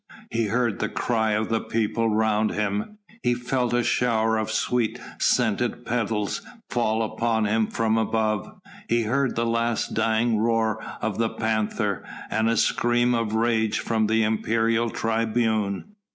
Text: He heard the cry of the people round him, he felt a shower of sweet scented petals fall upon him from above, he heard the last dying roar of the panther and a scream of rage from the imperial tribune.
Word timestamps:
He 0.31 0.47
heard 0.47 0.79
the 0.79 0.89
cry 0.89 1.33
of 1.33 1.49
the 1.49 1.59
people 1.61 2.09
round 2.09 2.49
him, 2.53 2.97
he 3.21 3.35
felt 3.35 3.71
a 3.71 3.83
shower 3.83 4.35
of 4.35 4.49
sweet 4.49 4.99
scented 5.19 5.85
petals 5.85 6.41
fall 6.71 7.03
upon 7.03 7.45
him 7.45 7.67
from 7.67 7.99
above, 7.99 8.47
he 8.89 9.03
heard 9.03 9.35
the 9.35 9.45
last 9.45 9.93
dying 9.93 10.39
roar 10.39 10.83
of 11.03 11.19
the 11.19 11.29
panther 11.29 12.03
and 12.31 12.49
a 12.49 12.57
scream 12.57 13.13
of 13.13 13.35
rage 13.35 13.77
from 13.79 14.07
the 14.07 14.23
imperial 14.23 14.89
tribune. 14.89 15.93